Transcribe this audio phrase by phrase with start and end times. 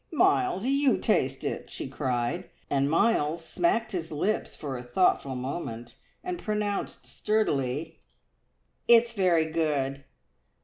[0.11, 5.93] "Miles, you taste it!" she cried, and Miles smacked his lips for a thoughtful moment,
[6.23, 7.99] and pronounced sturdily
[8.87, 10.03] "It's very good!"